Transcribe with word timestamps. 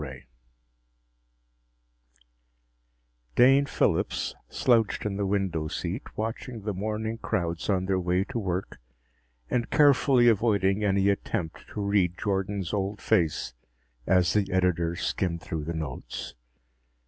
_Dane 3.35 3.67
Phillips 3.67 4.33
slouched 4.49 5.05
in 5.05 5.15
the 5.17 5.27
window 5.27 5.67
seat, 5.67 6.17
watching 6.17 6.61
the 6.61 6.73
morning 6.73 7.19
crowds 7.19 7.69
on 7.69 7.85
their 7.85 7.99
way 7.99 8.23
to 8.23 8.39
work 8.39 8.79
and 9.47 9.69
carefully 9.69 10.27
avoiding 10.27 10.83
any 10.83 11.09
attempt 11.09 11.67
to 11.75 11.81
read 11.81 12.17
Jordan's 12.17 12.73
old 12.73 12.99
face 12.99 13.53
as 14.07 14.33
the 14.33 14.51
editor 14.51 14.95
skimmed 14.95 15.41
through 15.43 15.65
the 15.65 15.75
notes. 15.75 16.33